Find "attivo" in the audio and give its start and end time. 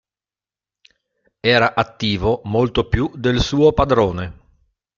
1.75-2.41